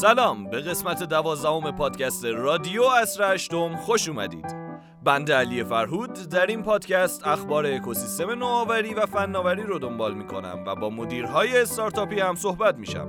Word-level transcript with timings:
سلام 0.00 0.44
به 0.44 0.60
قسمت 0.60 1.02
دوازدهم 1.02 1.70
پادکست 1.70 2.24
رادیو 2.24 2.82
اصر 2.82 3.34
هشتم 3.34 3.76
خوش 3.76 4.08
اومدید. 4.08 4.56
بنده 5.04 5.34
علی 5.34 5.64
فرهود 5.64 6.12
در 6.12 6.46
این 6.46 6.62
پادکست 6.62 7.26
اخبار 7.26 7.66
اکوسیستم 7.66 8.30
نوآوری 8.30 8.94
و 8.94 9.06
فناوری 9.06 9.62
رو 9.62 9.78
دنبال 9.78 10.14
می‌کنم 10.14 10.64
و 10.66 10.74
با 10.74 10.90
مدیرهای 10.90 11.58
استارتاپی 11.58 12.20
هم 12.20 12.34
صحبت 12.34 12.76
میشم. 12.76 13.08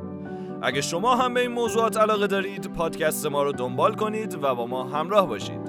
اگه 0.62 0.82
شما 0.82 1.16
هم 1.16 1.34
به 1.34 1.42
این 1.42 1.52
موضوعات 1.52 1.98
علاقه 1.98 2.28
دارید 2.28 2.74
پادکست 2.74 3.26
ما 3.26 3.44
رو 3.44 3.52
دنبال 3.52 3.96
کنید 3.96 4.44
و 4.44 4.55
با 4.55 4.66
ما 4.66 4.84
همراه 4.84 5.28
باشید. 5.28 5.61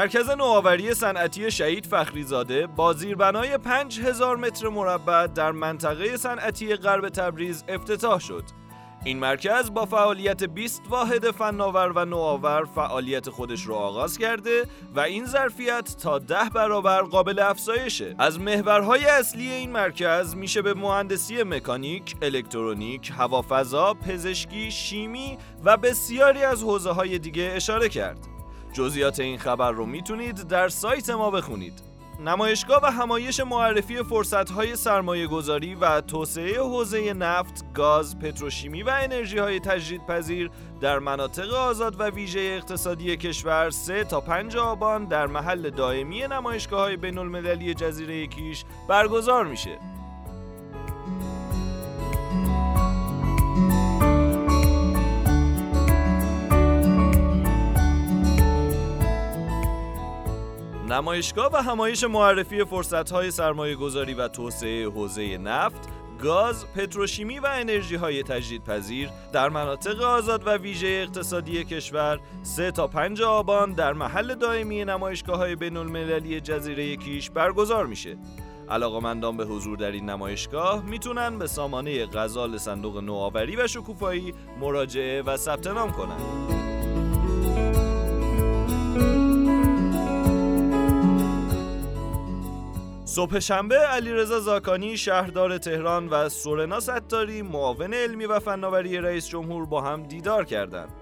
مرکز 0.00 0.30
نوآوری 0.30 0.94
صنعتی 0.94 1.50
شهید 1.50 1.86
فخریزاده 1.86 2.66
با 2.66 2.92
زیربنای 2.92 3.58
5000 3.58 4.36
متر 4.36 4.68
مربع 4.68 5.26
در 5.26 5.52
منطقه 5.52 6.16
صنعتی 6.16 6.76
غرب 6.76 7.08
تبریز 7.08 7.64
افتتاح 7.68 8.20
شد. 8.20 8.42
این 9.04 9.18
مرکز 9.18 9.70
با 9.70 9.86
فعالیت 9.86 10.44
20 10.44 10.82
واحد 10.88 11.30
فناور 11.30 11.92
و 11.94 12.04
نوآور 12.04 12.64
فعالیت 12.64 13.30
خودش 13.30 13.62
رو 13.62 13.74
آغاز 13.74 14.18
کرده 14.18 14.66
و 14.94 15.00
این 15.00 15.26
ظرفیت 15.26 15.96
تا 16.02 16.18
ده 16.18 16.50
برابر 16.54 17.02
قابل 17.02 17.38
افزایشه. 17.38 18.14
از 18.18 18.40
محورهای 18.40 19.04
اصلی 19.04 19.50
این 19.50 19.72
مرکز 19.72 20.36
میشه 20.36 20.62
به 20.62 20.74
مهندسی 20.74 21.42
مکانیک، 21.42 22.16
الکترونیک، 22.22 23.12
هوافضا، 23.18 23.94
پزشکی، 23.94 24.70
شیمی 24.70 25.38
و 25.64 25.76
بسیاری 25.76 26.42
از 26.42 26.62
حوزه 26.62 26.90
های 26.90 27.18
دیگه 27.18 27.52
اشاره 27.54 27.88
کرد. 27.88 28.39
جزئیات 28.72 29.20
این 29.20 29.38
خبر 29.38 29.70
رو 29.70 29.86
می‌تونید 29.86 30.48
در 30.48 30.68
سایت 30.68 31.10
ما 31.10 31.30
بخونید. 31.30 31.82
نمایشگاه 32.24 32.80
و 32.82 32.86
همایش 32.86 33.40
معرفی 33.40 34.02
فرصت‌های 34.02 34.76
سرمایه 34.76 35.26
گذاری 35.26 35.74
و 35.74 36.00
توسعه 36.00 36.60
حوزه 36.60 37.12
نفت، 37.12 37.72
گاز، 37.74 38.18
پتروشیمی 38.18 38.82
و 38.82 38.90
انرژی 39.02 39.38
های 39.38 39.60
تجدیدپذیر 39.60 40.50
در 40.80 40.98
مناطق 40.98 41.54
آزاد 41.54 42.00
و 42.00 42.04
ویژه 42.04 42.40
اقتصادی 42.40 43.16
کشور 43.16 43.70
3 43.70 44.04
تا 44.04 44.20
5 44.20 44.56
آبان 44.56 45.04
در 45.04 45.26
محل 45.26 45.70
دائمی 45.70 46.20
نمایشگاه 46.20 46.80
های 46.80 46.96
بین 46.96 47.74
جزیره 47.74 48.26
کیش 48.26 48.64
برگزار 48.88 49.46
میشه. 49.46 49.78
نمایشگاه 60.90 61.50
و 61.52 61.56
همایش 61.56 62.04
معرفی 62.04 62.64
فرصت‌های 62.64 63.30
سرمایه 63.30 63.74
گذاری 63.74 64.14
و 64.14 64.28
توسعه 64.28 64.88
حوزه 64.88 65.38
نفت، 65.38 65.88
گاز، 66.22 66.66
پتروشیمی 66.72 67.38
و 67.38 67.48
انرژی 67.52 67.94
های 67.96 68.22
تجدیدپذیر 68.22 69.10
در 69.32 69.48
مناطق 69.48 70.00
آزاد 70.02 70.46
و 70.46 70.50
ویژه 70.50 70.88
اقتصادی 70.88 71.64
کشور 71.64 72.20
3 72.42 72.70
تا 72.70 72.86
5 72.86 73.22
آبان 73.22 73.72
در 73.72 73.92
محل 73.92 74.34
دائمی 74.34 74.84
نمایشگاه 74.84 75.38
های 75.38 75.56
بین 75.56 75.76
المللی 75.76 76.40
جزیره 76.40 76.96
کیش 76.96 77.30
برگزار 77.30 77.86
میشه. 77.86 78.16
علاقمندان 78.70 79.36
به 79.36 79.44
حضور 79.44 79.76
در 79.76 79.90
این 79.90 80.10
نمایشگاه 80.10 80.84
می‌تونن 80.84 81.38
به 81.38 81.46
سامانه 81.46 82.06
غزال 82.06 82.58
صندوق 82.58 82.98
نوآوری 82.98 83.56
و 83.56 83.66
شکوفایی 83.66 84.34
مراجعه 84.60 85.22
و 85.22 85.36
ثبت 85.36 85.66
نام 85.66 85.92
کنند. 85.92 86.59
صبح 93.10 93.38
شنبه 93.38 93.76
علیرضا 93.76 94.40
زاکانی 94.40 94.96
شهردار 94.96 95.58
تهران 95.58 96.08
و 96.08 96.28
سورنا 96.28 96.80
ستاری 96.80 97.42
معاون 97.42 97.94
علمی 97.94 98.26
و 98.26 98.38
فناوری 98.38 98.98
رئیس 98.98 99.28
جمهور 99.28 99.66
با 99.66 99.80
هم 99.80 100.02
دیدار 100.02 100.44
کردند. 100.44 100.92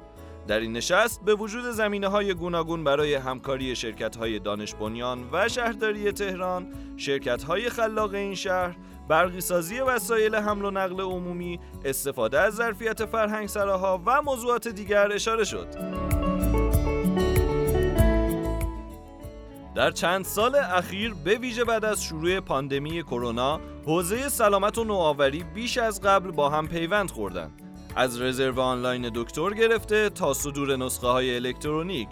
در 0.47 0.61
این 0.61 0.73
نشست 0.73 1.25
به 1.25 1.35
وجود 1.35 1.65
زمینه 1.65 2.09
های 2.09 2.35
گوناگون 2.35 2.85
برای 2.85 3.15
همکاری 3.15 3.77
شرکت 3.77 4.17
های 4.17 4.39
دانش 4.39 4.75
بنیان 4.75 5.29
و 5.33 5.49
شهرداری 5.49 6.13
تهران، 6.13 6.67
شرکت 6.97 7.43
های 7.43 7.71
خلاق 7.71 8.15
این 8.15 8.35
شهر، 8.35 8.77
برقی 9.09 9.41
سازی 9.41 9.81
وسایل 9.81 10.35
حمل 10.35 10.65
و 10.65 10.71
نقل 10.71 11.01
عمومی، 11.01 11.61
استفاده 11.85 12.41
از 12.41 12.55
ظرفیت 12.55 13.05
فرهنگ 13.05 13.49
سراها 13.49 14.03
و 14.07 14.23
موضوعات 14.23 14.69
دیگر 14.69 15.13
اشاره 15.13 15.45
شد. 15.45 16.08
در 19.79 19.91
چند 19.91 20.25
سال 20.25 20.55
اخیر 20.55 21.15
به 21.25 21.39
ویژه 21.39 21.65
بعد 21.65 21.85
از 21.85 22.05
شروع 22.05 22.41
پاندمی 22.41 23.03
کرونا 23.03 23.61
حوزه 23.87 24.29
سلامت 24.29 24.79
و 24.79 24.85
نوآوری 24.85 25.45
بیش 25.55 25.79
از 25.79 26.01
قبل 26.01 26.31
با 26.31 26.51
هم 26.51 26.69
پیوند 26.69 27.11
خوردند 27.11 27.63
از 27.97 28.21
رزرو 28.21 28.61
آنلاین 28.61 29.11
دکتر 29.15 29.51
گرفته 29.51 30.11
تا 30.11 30.35
صدور 30.35 30.77
نسخه 30.77 31.07
های 31.07 31.37
الکترونیک. 31.37 32.09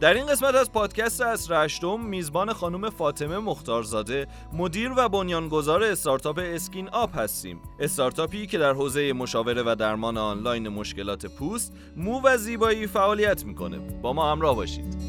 در 0.00 0.14
این 0.14 0.26
قسمت 0.26 0.54
از 0.54 0.72
پادکست 0.72 1.20
عصر 1.20 1.50
هشتم 1.50 2.00
میزبان 2.00 2.52
خانم 2.52 2.90
فاطمه 2.90 3.38
مختارزاده 3.38 4.26
مدیر 4.52 4.92
و 4.96 5.08
بنیانگذار 5.08 5.82
استارتاپ 5.82 6.40
اسکین 6.42 6.88
آپ 6.92 7.18
هستیم. 7.18 7.60
استارتاپی 7.80 8.46
که 8.46 8.58
در 8.58 8.72
حوزه 8.72 9.12
مشاوره 9.12 9.62
و 9.62 9.76
درمان 9.78 10.16
آنلاین 10.16 10.68
مشکلات 10.68 11.26
پوست 11.26 11.72
مو 11.96 12.20
و 12.24 12.36
زیبایی 12.36 12.86
فعالیت 12.86 13.44
می‌کنه. 13.44 13.78
با 13.78 14.12
ما 14.12 14.32
همراه 14.32 14.56
باشید. 14.56 15.01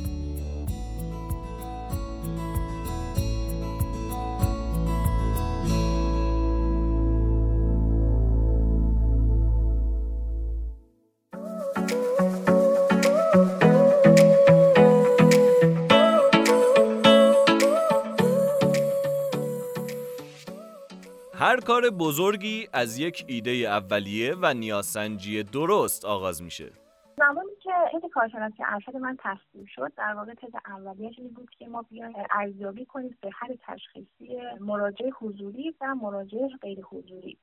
هر 21.43 21.59
کار 21.59 21.89
بزرگی 21.89 22.67
از 22.73 22.99
یک 22.99 23.25
ایده 23.27 23.51
اولیه 23.51 24.35
و 24.41 24.53
نیازسنجی 24.53 25.43
درست 25.43 26.05
آغاز 26.05 26.43
میشه. 26.43 26.71
زمانی 27.17 27.55
که 27.63 27.71
این 27.91 28.09
کارشناسی 28.13 28.63
ارشد 28.65 28.95
من 28.95 29.17
تصدیق 29.19 29.67
شد 29.67 29.91
در 29.97 30.13
واقع 30.13 30.33
تز 30.33 30.55
اولیش 30.65 31.19
این 31.19 31.27
بود 31.33 31.49
که 31.59 31.67
ما 31.67 31.81
بیایم 31.81 32.13
ارزیابی 32.31 32.85
کنیم 32.85 33.17
به 33.21 33.29
هر 33.33 33.55
تشخیصی 33.61 34.41
مراجع 34.59 35.09
حضوری 35.09 35.75
و 35.81 35.95
مراجع 35.95 36.47
غیر 36.61 36.81
حضوری 36.81 37.37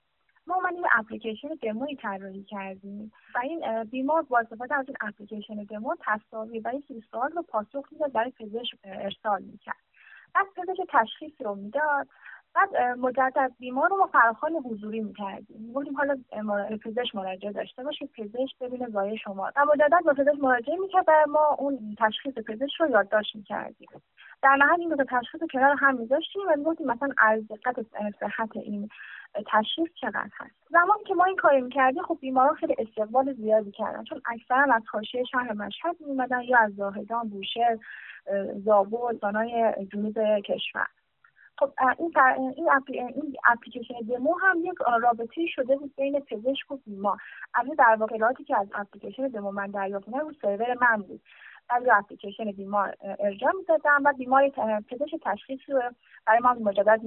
ما 0.47 0.55
اومدیم 0.55 0.83
اپلیکیشن 0.99 1.49
دموی 1.63 1.97
طراحی 1.97 2.45
کردیم 2.45 3.13
و 3.35 3.39
این 3.39 3.85
بیمار 3.85 4.23
با 4.23 4.39
استفاده 4.39 4.75
از 4.75 4.85
این 4.89 4.97
اپلیکیشن 5.01 5.55
دمو 5.55 5.97
تصاویر 6.01 6.63
و 6.65 6.69
این 6.69 7.03
سوال 7.11 7.31
رو 7.31 7.43
پاسخ 7.43 7.85
می‌داد 7.93 8.13
برای 8.13 8.31
پزشک 8.31 8.75
ارسال 8.85 9.43
می‌کرد 9.43 9.85
از 10.35 10.47
پزشک 10.57 10.87
تشخیص 10.89 11.33
رو 11.41 11.55
می‌داد 11.55 12.09
بعد 12.55 12.99
مجدد 12.99 13.53
بیمار 13.59 13.91
رو 13.91 13.97
ما 13.97 14.07
فراخوان 14.07 14.53
حضوری 14.53 15.01
می‌کردیم. 15.01 15.73
بودیم 15.73 15.97
حالا 15.97 16.19
پزشک 16.85 17.15
مراجعه 17.15 17.53
داشته 17.53 17.85
باشه 17.85 18.07
پزشک 18.07 18.59
ببینه 18.61 18.89
زایه 18.89 19.17
شما. 19.17 19.51
و 19.57 19.65
مجدد 19.65 20.05
با 20.05 20.13
پزشک 20.13 20.39
مراجعه 20.43 20.77
می‌کرد 20.77 21.05
و 21.09 21.13
ما 21.29 21.57
اون 21.59 21.97
تشخیص 21.99 22.35
پزشک 22.35 22.81
رو 22.81 22.91
یادداشت 22.91 23.37
می‌کردیم. 23.37 23.89
در 24.43 24.57
نهایت 24.57 24.81
این 24.81 24.89
دو 24.89 25.05
تشخیص 25.05 25.41
کنار 25.53 25.77
هم 25.79 25.97
میذاشتیم 25.97 26.43
و 26.49 26.57
می‌گفتیم 26.57 26.87
مثلا 26.87 27.09
از 27.19 27.49
دقت 27.49 27.83
صحت 28.21 28.57
این 28.57 28.89
تشخیص 29.47 29.89
چقدر 30.01 30.31
هست. 30.33 30.55
زمانی 30.71 31.05
که 31.07 31.15
ما 31.15 31.25
این 31.25 31.37
کاری 31.37 31.61
می‌کردیم 31.61 32.03
خب 32.03 32.19
بیماران 32.21 32.55
خیلی 32.55 32.75
استقبال 32.79 33.33
زیادی 33.33 33.71
کردن. 33.71 34.05
چون 34.05 34.23
اکثرا 34.27 34.75
از 34.75 34.83
حاشیه 34.93 35.25
شهر 35.25 35.53
مشهد 35.53 35.97
میومدن 36.01 36.43
یا 36.43 36.59
از 36.59 36.75
زاهدان 36.75 37.29
بوشهر 37.29 37.79
زابل 38.65 39.17
دانای 39.23 39.75
جنوب 39.93 40.41
کشور. 40.41 40.87
خب 41.61 41.73
این 41.99 42.13
این, 42.37 42.71
این 42.89 43.37
اپلیکیشن 43.49 43.95
دمو 44.09 44.35
هم 44.43 44.65
یک 44.65 44.79
رابطه 45.03 45.47
شده 45.47 45.77
بود 45.77 45.95
بین 45.97 46.21
پزشک 46.21 46.71
و 46.71 46.77
بیمار. 46.77 47.17
اما 47.55 47.75
در 47.75 47.97
واقع 48.01 48.33
که 48.47 48.57
از 48.59 48.69
اپلیکیشن 48.75 49.29
دمو 49.29 49.51
من 49.51 49.67
دریافت 49.67 50.09
رو 50.09 50.33
سرور 50.43 50.75
من 50.81 51.03
بود. 51.03 51.21
از 51.69 51.83
اپلیکیشن 51.93 52.53
بیمار 52.53 52.95
ارجاع 53.19 53.53
می‌دادم 53.53 54.03
و 54.05 54.13
بیمار 54.13 54.49
پزشک 54.91 55.17
تشخیص 55.23 55.61
رو 55.69 55.83
برای 56.27 56.41
ما 56.41 56.53
مجدد 56.55 57.01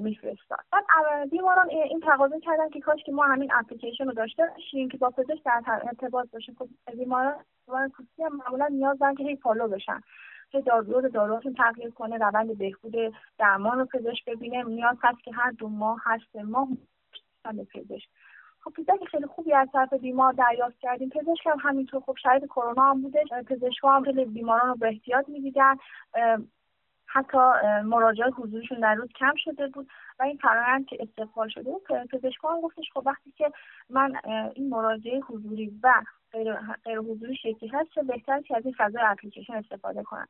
میفرستاد. 0.00 0.58
بعد 0.72 0.84
بیماران 1.30 1.70
این 1.70 2.00
تقاضا 2.00 2.38
کردن 2.38 2.68
که 2.68 2.80
کاش 2.80 3.02
که 3.04 3.12
ما 3.12 3.24
همین 3.24 3.52
اپلیکیشن 3.52 4.04
رو 4.04 4.12
داشته 4.12 4.46
باشیم 4.46 4.88
که 4.88 4.98
با 4.98 5.10
پزشک 5.10 5.44
در 5.44 5.62
ارتباط 5.66 6.30
باشیم. 6.30 6.56
خب 6.58 6.68
بیماران 6.92 7.34
هم 8.18 8.36
معمولا 8.36 8.66
نیاز 8.66 8.98
دارن 8.98 9.14
که 9.14 9.24
هی 9.24 9.36
follow 9.36 9.68
بشن. 9.68 10.00
که 10.50 10.60
دارو 10.60 11.08
داروهاشون 11.08 11.54
تغییر 11.54 11.90
کنه 11.90 12.16
روند 12.16 12.58
بهبود 12.58 12.94
درمان 13.38 13.78
رو 13.78 13.84
پزشک 13.84 14.24
ببینه. 14.24 14.62
نیاز 14.62 14.96
هست 15.02 15.22
که 15.24 15.32
هر 15.32 15.50
دو 15.50 15.68
ماه 15.68 16.00
هر 16.02 16.18
سه 16.32 16.42
ماه 16.42 16.68
پزشک. 17.74 18.08
خب 18.60 18.72
feedback 18.76 19.04
خیلی 19.04 19.26
خوبی 19.26 19.54
از 19.54 19.68
طرف 19.72 19.92
بیمار 19.92 20.32
دریافت 20.32 20.78
کردیم. 20.78 21.08
پزشک 21.08 21.46
هم 21.46 21.58
همینطور. 21.60 22.00
خب 22.00 22.16
شاید 22.22 22.44
کرونا 22.44 22.90
هم 22.90 23.02
بوده. 23.02 23.24
پزشک 23.46 23.84
هم 23.84 24.04
خیلی 24.04 24.24
بیماران 24.24 24.68
رو 24.68 24.74
به 24.74 24.88
احتیاط 24.88 25.28
می‌دیدن. 25.28 25.76
حتی 27.06 27.38
مراجعات 27.84 28.32
حضوریشون 28.36 28.80
در 28.80 28.94
روز 28.94 29.08
کم 29.12 29.32
شده 29.36 29.68
بود 29.68 29.88
و 30.18 30.22
این 30.22 30.36
فرایند 30.36 30.86
که 30.86 30.96
استقبال 31.00 31.48
شده 31.48 31.70
بود 31.70 31.82
پزشکان 31.86 32.60
گفتش 32.60 32.90
خب 32.94 33.02
وقتی 33.06 33.30
که 33.30 33.52
من 33.90 34.12
این 34.54 34.68
مراجعه 34.68 35.20
حضوری 35.20 35.72
و 35.82 35.94
غیر, 36.32 36.98
حضوری 36.98 37.36
شکلی 37.36 37.68
هست 37.72 37.90
چه 37.90 38.02
بهتر 38.02 38.40
که 38.40 38.56
از 38.56 38.64
این 38.64 38.74
فضای 38.78 39.02
اپلیکیشن 39.06 39.54
استفاده 39.54 40.02
کنم 40.02 40.28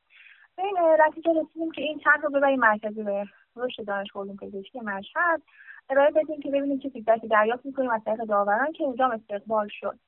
به 0.57 0.63
این 0.63 0.77
نتیجه 1.07 1.31
رسیدیم 1.31 1.73
که 1.73 1.83
این 1.83 1.99
چند 1.99 2.23
رو 2.23 2.31
ببریم 2.31 2.61
مرکز 2.61 3.27
رشد 3.57 3.85
دانشگاه 3.85 4.23
علوم 4.23 4.37
پزشکی 4.37 4.81
مشهد. 4.81 5.43
ارائه 5.91 6.11
بدیم 6.11 6.41
که 6.41 6.51
ببینیم 6.51 6.79
چه 6.79 6.89
feedback 6.89 7.25
ی 7.25 7.29
دریافت 7.29 7.67
می‌کنیم 7.67 7.91
از 7.91 8.01
طریق 8.05 8.25
داوران 8.25 8.73
که 8.73 8.85
اونجا 8.85 9.07
استقبال 9.07 9.69
شد. 9.71 9.99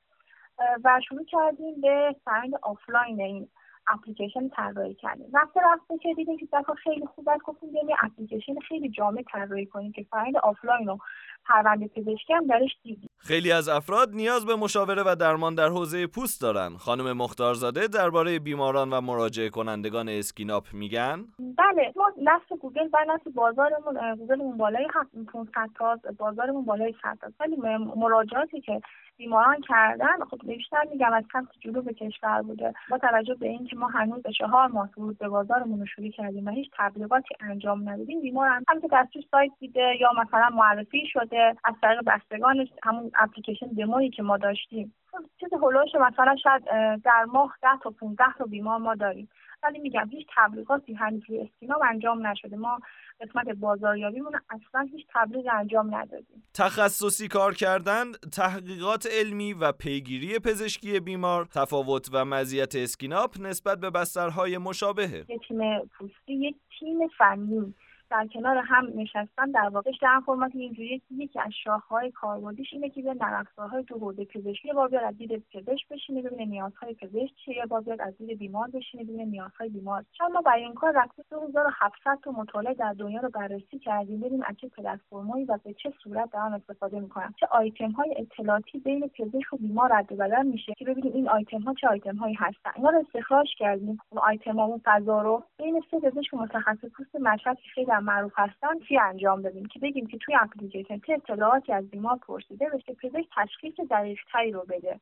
و 0.83 1.01
شروع 1.07 1.25
کردیم 1.25 1.81
به 1.81 2.15
فرآیند 2.25 2.53
آفلاین 2.61 3.21
این 3.21 3.47
اپلیکیشن 3.87 4.49
طراحی 4.49 4.93
کردیم. 4.93 5.31
رفته 5.33 5.61
رفته 5.73 5.97
که 5.97 6.13
دیدیم 6.13 6.37
feedback 6.37 6.65
ها 6.65 6.73
خیلی 6.73 7.05
خوب 7.05 7.29
است. 7.29 7.41
گفتیم 7.41 7.71
بیایم 7.71 7.87
اپلیکیشن 8.01 8.59
خیلی 8.59 8.89
جامع 8.89 9.23
طراحی 9.31 9.65
کنیم 9.65 9.91
که 9.91 10.03
فرآیند 10.03 10.37
آفلاین 10.37 10.87
رو 10.87 10.97
پرونده 11.45 11.87
پزشکی 11.87 12.33
هم 12.33 12.47
درش 12.47 12.77
دیدیم. 12.83 13.09
خیلی 13.25 13.51
از 13.51 13.69
افراد 13.69 14.09
نیاز 14.13 14.45
به 14.45 14.55
مشاوره 14.55 15.03
و 15.05 15.15
درمان 15.15 15.55
در 15.55 15.67
حوزه 15.67 16.07
پوست 16.07 16.41
دارن. 16.41 16.77
خانم 16.77 17.13
مختارزاده 17.17 17.87
درباره 17.87 18.39
بیماران 18.39 18.93
و 18.93 19.01
مراجعه 19.01 19.49
کنندگان 19.49 20.09
اسکیناپ 20.09 20.73
میگن؟ 20.73 21.25
بله 21.39 21.93
ما 21.95 22.05
نصب 22.21 22.59
گوگل 22.61 22.89
و 22.93 22.97
نصب 23.07 23.27
بازارمون 23.35 24.15
گوگلمون 24.15 24.57
بالای 24.57 24.87
500 25.33 25.51
تا 25.77 25.99
بازارمون 26.17 26.65
بالای 26.65 26.93
100 27.01 27.17
تا. 27.21 27.27
ولی 27.39 27.55
مراجعاتی 27.95 28.61
که 28.61 28.81
بیماران 29.17 29.61
کردن. 29.61 30.25
خب 30.31 30.37
بیشتر 30.47 30.83
میگم 30.91 31.13
از 31.13 31.23
سمت 31.33 31.47
جنوب 31.59 31.91
کشور 31.91 32.41
بوده. 32.41 32.73
با 32.89 32.97
توجه 32.97 33.35
به 33.35 33.47
اینکه 33.47 33.75
ما 33.75 33.87
هنوز 33.87 34.21
به 34.21 34.31
چهار 34.31 34.67
ماه 34.67 34.89
ورود 34.97 35.17
به 35.17 35.29
بازارمون 35.29 35.79
رو 35.79 35.85
شروع 35.85 36.09
کردیم 36.09 36.45
و 36.45 36.49
هیچ 36.49 36.69
تبلیغاتی 36.77 37.35
انجام 37.39 37.89
ندادیم 37.89 38.21
بیمار 38.21 38.47
هم, 38.47 38.63
هم 38.67 38.81
که 38.81 39.19
سایت 39.31 39.51
دیده 39.59 39.93
یا 39.99 40.09
مثلا 40.21 40.49
معرفی 40.49 41.07
شده 41.07 41.55
از 41.63 41.75
طریق 41.81 42.01
بستگان 42.07 42.67
همون 42.83 43.11
اپلیکیشن 43.19 43.67
دمویی 43.67 44.09
که 44.09 44.23
ما 44.23 44.37
داشتیم. 44.37 44.93
چیز 45.39 45.49
هلوش 45.53 45.95
مثلا 45.95 46.35
شاید 46.43 46.63
در 47.03 47.25
ماه 47.33 47.57
ده 47.61 47.79
تا 47.83 47.89
15 47.89 48.23
تا 48.37 48.45
بیمار 48.45 48.77
ما 48.77 48.95
داریم. 48.95 49.29
ولی 49.63 49.79
میگم 49.79 50.09
هیچ 50.11 50.27
تبلیغاتی 50.35 50.93
هنوز 50.93 51.21
روی 51.29 51.41
اسکیناپ 51.41 51.79
انجام 51.89 52.27
نشده. 52.27 52.55
ما 52.55 52.79
قسمت 53.21 53.49
بازاریابیمون 53.49 54.33
اصلا 54.49 54.87
هیچ 54.91 55.05
تبلیغ 55.13 55.45
انجام 55.53 55.95
ندادیم. 55.95 56.43
تخصصی 56.53 57.27
کار 57.27 57.53
کردن 57.53 58.11
تحقیقات 58.11 59.07
علمی 59.19 59.53
و 59.53 59.71
پیگیری 59.71 60.39
پزشکی 60.39 60.99
بیمار 60.99 61.45
تفاوت 61.45 62.09
و 62.13 62.25
مزیت 62.25 62.75
اسکیناپ 62.75 63.41
نسبت 63.41 63.79
به 63.79 63.89
بسترهای 63.89 64.57
مشابهه. 64.57 65.25
یک 65.29 65.47
تیم 65.47 65.79
پوستی 65.79 66.33
یک 66.33 66.55
تیم 66.79 67.07
فنی. 67.17 67.73
در 68.13 68.27
کنار 68.27 68.57
هم 68.57 68.91
نشستن 68.95 69.51
در 69.53 69.69
واقع 69.69 69.91
انفورماتیک 70.01 70.51
اینجوری 70.55 71.01
یکی 71.11 71.39
از 71.39 71.51
شاخه‌های 71.63 72.11
کاربردیش 72.11 72.73
اینه 72.73 72.89
که 72.89 73.01
به 73.01 73.13
نرفتارهای 73.13 73.83
تو 73.83 73.99
حوزه 73.99 74.25
پزشکی 74.25 74.67
یه 74.67 74.73
بیاد 74.73 75.03
از 75.03 75.17
دید 75.17 75.43
پزشک 75.53 75.87
بشینه 75.89 76.21
ببینه 76.21 76.45
نیازهای 76.45 76.93
پزشک 76.93 77.35
چیه 77.45 77.57
یه 77.57 77.65
بار 77.65 77.81
بیاد 77.81 78.01
از 78.01 78.17
دید 78.17 78.39
بیمار 78.39 78.69
بشینه 78.73 79.03
ببینه 79.03 79.25
نیازهای 79.25 79.69
بیمار. 79.69 80.05
چون 80.17 80.31
ما 80.31 80.41
برای 80.41 80.63
این 80.63 80.73
کار 80.73 80.93
رفتیم 80.95 81.25
2700 81.31 82.19
تا 82.23 82.31
مطالعه 82.31 82.73
در 82.73 82.93
دنیا 82.93 83.21
رو 83.21 83.29
بررسی 83.29 83.79
کردیم 83.79 84.19
ببینیم 84.19 84.43
از 84.47 84.55
چه 84.61 84.67
پلتفرمایی 84.67 85.45
و 85.45 85.59
به 85.63 85.73
چه 85.73 85.93
صورت 86.03 86.31
در 86.31 86.39
آن 86.39 86.53
استفاده 86.53 86.99
می‌کنن؟ 86.99 87.33
چه 87.39 87.47
آیتم 87.51 87.91
های 87.91 88.15
اطلاعاتی 88.17 88.79
بین 88.79 89.07
پزشک 89.07 89.53
و 89.53 89.57
بیمار 89.57 89.93
رد 89.93 90.11
و 90.11 90.15
بدل 90.15 90.45
میشه 90.45 90.73
که 90.77 90.85
ببینیم 90.85 91.13
این 91.13 91.29
آیتم 91.29 91.61
ها 91.61 91.73
چه 91.73 91.87
آیتم 91.87 92.15
هایی 92.15 92.35
هستن؟ 92.35 92.71
اینا 92.75 92.89
رو 92.89 92.99
استخراج 92.99 93.47
کردیم. 93.57 93.97
اون 94.09 94.21
آیتم 94.21 94.59
ها 94.59 94.65
اون 94.65 94.81
فضا 94.85 95.21
رو. 95.21 95.43
بین 95.57 95.81
سه 95.91 95.99
پزشک 95.99 96.33
متخصص 96.33 96.89
پوست 96.97 97.15
مشهد 97.15 97.57
که 97.59 97.69
خیلی 97.69 97.91
معروف 98.03 98.33
هستن 98.35 98.79
چی 98.87 98.97
انجام 98.97 99.41
بدیم 99.41 99.65
که 99.65 99.79
بگیم 99.79 100.07
که 100.07 100.17
توی 100.17 100.35
اپلیکیشن 100.35 100.99
چه 100.99 101.13
اطلاعاتی 101.13 101.73
از 101.73 101.89
بیمار 101.89 102.17
پرسیده 102.17 102.69
بشه 102.69 102.93
پزشک 102.93 103.29
تشخیص 103.35 103.73
دقیقتری 103.89 104.51
رو 104.51 104.65
بده. 104.69 104.99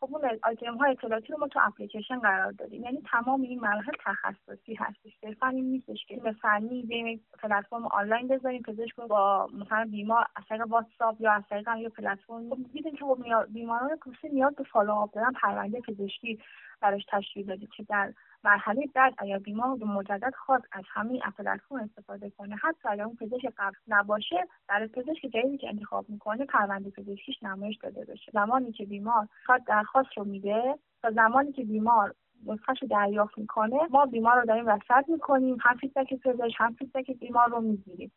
خب 0.00 0.16
اون 0.16 0.38
آیتم 0.42 0.76
های 0.76 0.90
اطلاعاتی 0.90 1.32
رو 1.32 1.38
ما 1.38 1.48
تو 1.48 1.60
اپلیکیشن 1.62 2.18
قرار 2.18 2.52
دادیم. 2.52 2.82
یعنی 2.82 3.02
تمام 3.10 3.42
این 3.42 3.60
مراحل 3.60 3.92
تخصصی 4.04 4.74
هستش. 4.74 5.12
صرفا 5.20 5.46
این 5.48 5.64
نیستش 5.64 6.04
که 6.08 6.16
به 6.16 6.32
فنی 6.32 6.82
بیم 6.82 7.20
پلتفرم 7.42 7.86
آنلاین 7.86 8.28
بذاریم 8.28 8.62
پزشک 8.62 8.96
با 8.96 9.48
مثلا 9.52 9.88
بیمار 9.90 10.26
از 10.36 10.44
طریق 10.48 10.66
واتساپ 10.68 11.20
یا 11.20 11.32
از 11.32 11.42
طریق 11.50 11.68
یه 11.76 11.88
پلتفرم. 11.88 12.48
دیدیم 12.72 12.96
که 12.96 13.04
خب 13.04 13.18
بیماران 13.52 13.96
پوستی 13.96 14.28
نیاز 14.28 14.54
به 14.54 14.64
follow-up 14.64 15.14
دادن 15.14 15.32
پرونده 15.32 15.80
پزشکی. 15.80 16.38
براش 16.80 17.04
تشکیل 17.08 17.46
دادیم 17.46 17.68
که 17.76 17.82
در 17.82 18.12
مرحله 18.44 18.86
بعد 18.94 19.14
اگر 19.18 19.38
بیمار 19.38 19.76
به 19.76 19.84
مجدد 19.84 20.32
خواست 20.46 20.64
از 20.72 20.84
همین 20.88 21.20
پلتفرم 21.38 21.80
استفاده 21.80 22.30
کنه 22.30 22.56
حتی 22.56 22.88
اگر 22.88 23.04
اون 23.04 23.16
پزشک 23.16 23.52
قبل 23.58 23.76
نباشه 23.88 24.48
در 24.68 24.86
پزشک 24.86 25.26
جدیدی 25.34 25.58
که 25.58 25.68
انتخاب 25.68 26.04
می‌کنه 26.08 26.44
پرونده 26.44 26.90
پزشکیش 26.90 27.42
نمایش 27.42 27.76
داده 27.82 28.04
بشه. 28.04 28.32
زمانی 28.32 28.72
که 28.72 28.84
بیمار 28.84 29.28
خواست 29.46 29.66
درخواست 29.66 30.08
رو 30.16 30.24
میده 30.24 30.78
تا 31.02 31.10
زمانی 31.10 31.52
که 31.52 31.64
بیمار 31.64 32.14
نسخهش 32.46 32.82
رو 32.82 32.88
دریافت 32.88 33.38
می‌کنه 33.38 33.78
ما 33.90 34.06
بیمار 34.06 34.40
رو 34.40 34.46
داریم 34.46 34.70
رصد 34.70 35.04
می‌کنیم. 35.08 35.56
هم 35.60 35.76
feedback 35.76 36.14
پزشک 36.14 36.54
هم 36.56 36.74
feedback 36.74 37.10
بیمار 37.10 37.48
رو 37.48 37.60
می‌گیریم. 37.60 38.12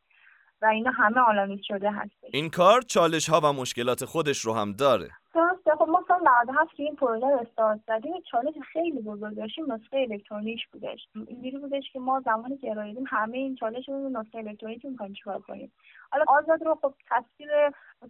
و 0.62 0.66
اینا 0.66 0.92
همه 0.92 1.20
آلامیز 1.20 1.60
شده 1.64 1.92
هست 1.92 2.12
این 2.34 2.50
کار 2.50 2.82
چالش 2.82 3.30
ها 3.30 3.40
و 3.44 3.54
مشکلات 3.54 4.06
خودش 4.06 4.40
رو 4.40 4.54
هم 4.54 4.74
داره. 4.74 5.10
درسته 5.40 5.72
خب 5.72 5.90
ما 5.90 6.04
سال 6.08 6.20
97 6.46 6.76
که 6.76 6.84
این 6.84 6.96
پروژه 6.96 7.26
رو 7.28 7.40
استارت 7.40 7.80
زدیم. 7.88 8.14
چالش 8.32 8.54
خیلی 8.74 9.02
بزرگ 9.02 9.36
داشتیم 9.36 9.72
نسخه 9.74 9.98
الکترونیک 9.98 10.68
بودش. 10.72 11.08
اینجوری 11.28 11.58
بودش 11.58 11.92
که 11.94 12.00
ما 12.00 12.22
زمانی 12.26 12.58
که 12.58 12.72
ارائه 12.72 12.96
همه 13.08 13.38
این 13.38 13.56
چالش 13.56 13.90
رو 13.90 14.10
نسخه 14.10 14.38
الکترونیک 14.38 14.86
می‌خوایم 14.86 15.14
چیکار 15.14 15.42
کنیم؟ 15.42 15.72
حالا 16.12 16.26
آزاد 16.28 16.64
رو 16.64 16.76
خب 16.82 16.94
تصویر 17.10 17.50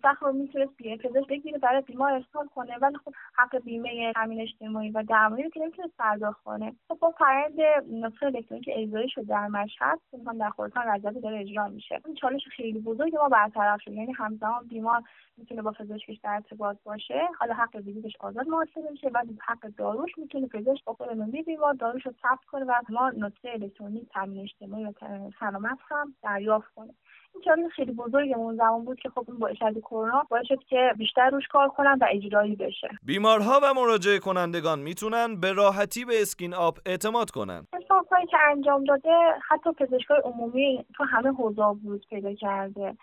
سخت 0.01 0.23
رو 0.23 0.33
می‌تونست 0.33 0.71
بیه 0.77 0.97
پزشک 0.97 1.27
بگیره 1.27 1.57
برای 1.57 1.81
بیمار 1.81 2.11
ارسال 2.13 2.47
کنه. 2.55 2.77
ولی 2.77 2.97
خب 2.97 3.13
حق 3.33 3.57
بیمه 3.57 4.13
تامین 4.13 4.41
اجتماعی 4.41 4.89
و 4.89 5.03
درمانی 5.03 5.43
رو 5.43 5.49
که 5.49 5.59
نمی‌تونست 5.59 5.97
پرداخت 5.97 6.43
کنه. 6.43 6.75
خب 6.87 6.97
با 6.99 7.11
فرآیند 7.11 7.59
نسخه 7.91 8.25
الکترونیک 8.25 8.69
اجرایی 8.73 9.09
شد 9.09 9.25
در 9.25 9.47
مشهد 9.47 9.99
که 10.11 10.17
در 10.39 10.49
خراسان 10.49 10.83
رضوی 10.87 11.21
داره 11.21 11.39
اجرا 11.39 11.67
میشه. 11.67 12.01
این 12.05 12.15
چالش 12.15 12.47
خیلی 12.47 12.79
بزرگی 12.79 13.17
ما 13.17 13.29
برطرف 13.29 13.81
شد 13.81 13.91
یعنی 13.91 14.13
همزمان 14.13 14.67
بیمار 14.67 15.01
می‌تونه 15.37 15.61
با 15.61 15.71
پزشکش 15.71 16.17
در 16.23 16.33
ارتباط 16.33 16.77
باشه. 16.83 17.27
حالا 17.39 17.53
حق 17.53 17.75
ویزیتش 17.75 18.15
آزاد 18.19 18.47
محاسبه 18.47 18.91
میشه 18.91 19.09
و 19.13 19.23
حق 19.41 19.67
داروش 19.77 20.17
می‌تونه 20.17 20.47
پزشک 20.47 20.83
با 20.85 20.93
خود 20.93 21.09
بیمار 21.45 21.73
داروش 21.73 22.05
رو 22.05 22.11
ثبت 22.21 22.45
کنه 22.51 22.65
و 22.65 22.73
ما 22.89 23.09
نسخه 23.09 23.49
الکترونیک 23.49 24.09
تامین 24.09 24.41
اجتماعی 24.41 24.85
و 24.85 24.91
سلامت 25.39 25.77
هم 25.89 26.15
دریافت 26.23 26.73
کنه. 26.73 26.93
این 27.33 27.43
چالش 27.45 27.71
خیلی 27.75 27.91
بزرگمون 27.91 28.55
زمان 28.55 28.85
بود 28.85 28.99
که 28.99 29.09
خب 29.09 29.25
این 29.27 29.39
باعث 29.39 29.57
از 29.61 29.73
کرونا 29.75 30.23
باعث 30.29 30.45
شد 30.47 30.59
که 30.69 30.93
بیشتر 30.97 31.29
روش 31.29 31.47
کار 31.47 31.69
کنن 31.69 31.97
و 32.01 32.05
اجرایی 32.11 32.55
بشه. 32.55 32.89
بیمارها 33.03 33.59
و 33.63 33.73
مراجعه 33.73 34.19
کنندگان 34.19 34.79
می‌تونن 34.79 35.39
به 35.39 35.53
راحتی 35.53 36.05
به 36.05 36.21
اسکیناپ 36.21 36.79
اعتماد 36.85 37.31
کنن. 37.31 37.67
حسابهایی 37.83 38.27
که 38.27 38.37
انجام 38.51 38.83
داده 38.83 39.13
حتی 39.49 39.71
پزشکای 39.71 40.21
عمومی 40.23 40.85
تو 40.95 41.03
همه 41.03 41.29
حوزه 41.31 41.61
ورود 41.61 42.05
پیدا 42.09 42.33
کرده. 42.33 42.97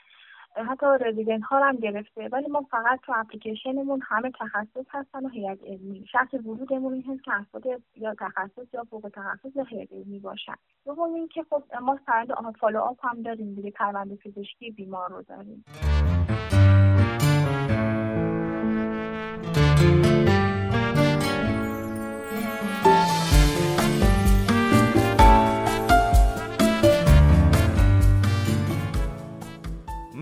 حتی 0.64 0.86
رزیدنت 1.00 1.42
ها 1.42 1.68
هم 1.68 1.76
گرفته 1.76 2.28
ولی 2.32 2.46
ما 2.46 2.66
فقط 2.70 3.00
تو 3.02 3.12
اپلیکیشنمون 3.16 4.00
همه 4.08 4.30
تخصص 4.40 4.86
هستن 4.90 5.26
و 5.26 5.28
هیئت 5.28 5.58
علمی. 5.64 6.06
شرط 6.12 6.34
ورودمون 6.34 6.92
این 6.92 7.02
هست 7.02 7.24
که 7.24 7.32
افراد 7.34 7.64
یا 7.96 8.14
تخصص 8.14 8.74
یا 8.74 8.84
فوق 8.90 9.10
تخصص 9.14 9.56
یا 9.56 9.64
هیئت 9.64 9.92
علمی 9.92 10.18
باشن. 10.18 10.54
دوم 10.84 11.14
اینکه 11.14 11.44
خب 11.50 11.62
ما 11.82 11.98
فرد 12.06 12.28
follow-up 12.60 12.98
هم 13.02 13.22
داریم 13.22 13.54
دیگه 13.54 13.70
پرونده 13.70 14.16
پزشکی 14.16 14.70
بیمار 14.70 15.10
رو 15.10 15.22
داریم. 15.22 15.64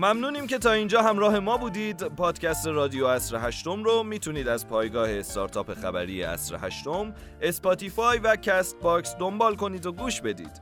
ممنونیم 0.05 0.47
که 0.47 0.57
تا 0.57 0.71
اینجا 0.71 1.01
همراه 1.01 1.39
ما 1.39 1.57
بودید. 1.57 2.03
پادکست 2.03 2.67
رادیو 2.67 3.05
عصر 3.05 3.37
هشتم 3.47 3.83
رو 3.83 4.03
می‌تونید 4.03 4.47
از 4.47 4.67
پایگاه 4.67 5.09
استارتاپ 5.11 5.73
خبری 5.73 6.23
عصر 6.23 6.57
هشتم 6.61 7.13
Spotify 7.41 8.19
و 8.19 8.35
Castbox 8.35 9.15
دنبال 9.15 9.55
کنید 9.55 9.85
و 9.85 9.91
گوش 9.91 10.21
بدید. 10.21 10.61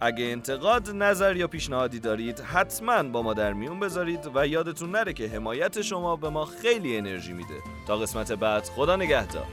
اگه 0.00 0.24
انتقاد 0.24 0.90
نظر 0.90 1.36
یا 1.36 1.48
پیشنهادی 1.48 2.00
دارید 2.00 2.40
حتما 2.40 3.02
با 3.02 3.22
ما 3.22 3.34
در 3.34 3.52
میون 3.52 3.80
بذارید 3.80 4.30
و 4.34 4.46
یادتون 4.46 4.90
نره 4.90 5.12
که 5.12 5.28
حمایت 5.28 5.82
شما 5.82 6.16
به 6.16 6.28
ما 6.28 6.44
خیلی 6.44 6.96
انرژی 6.96 7.32
میده. 7.32 7.60
تا 7.86 7.96
قسمت 7.96 8.32
بعد 8.32 8.64
خدا 8.64 8.96
نگهدار. 8.96 9.46